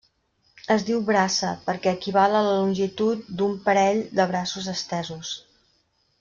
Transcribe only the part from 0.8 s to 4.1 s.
diu braça, perquè equival a la longitud d'un parell